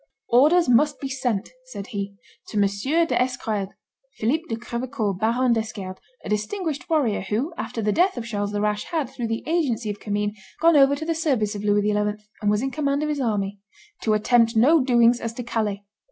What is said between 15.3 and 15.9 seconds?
to Calais.